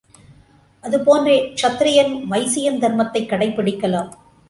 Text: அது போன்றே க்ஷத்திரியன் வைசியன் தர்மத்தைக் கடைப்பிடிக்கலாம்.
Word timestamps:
அது 0.81 0.99
போன்றே 0.99 1.53
க்ஷத்திரியன் 1.61 2.23
வைசியன் 2.29 2.79
தர்மத்தைக் 2.79 3.29
கடைப்பிடிக்கலாம். 3.29 4.09